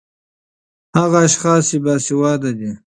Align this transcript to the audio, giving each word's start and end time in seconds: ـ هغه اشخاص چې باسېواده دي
ـ 0.49 0.99
هغه 0.99 1.19
اشخاص 1.27 1.61
چې 1.69 1.77
باسېواده 1.83 2.51
دي 2.59 2.71